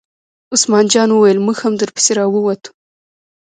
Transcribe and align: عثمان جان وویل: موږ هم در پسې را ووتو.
عثمان 0.53 0.85
جان 0.93 1.09
وویل: 1.11 1.43
موږ 1.45 1.57
هم 1.63 1.73
در 1.81 1.89
پسې 1.95 2.11
را 2.19 2.25
ووتو. 2.29 2.71